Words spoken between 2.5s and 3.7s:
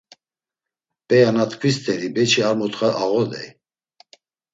mutxa ağodey.